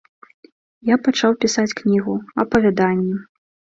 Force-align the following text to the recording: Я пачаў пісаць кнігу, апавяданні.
Я 0.93 0.97
пачаў 1.09 1.31
пісаць 1.45 1.77
кнігу, 1.83 2.19
апавяданні. 2.49 3.13